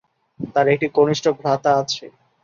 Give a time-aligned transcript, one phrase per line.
[0.53, 2.05] তার একটি কনিষ্ঠ ভ্রাতা আছে।